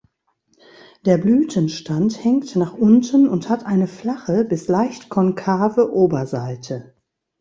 [1.05, 6.95] Der Blütenstand hängt nach unten und hat eine flache bis leicht konkave Oberseite.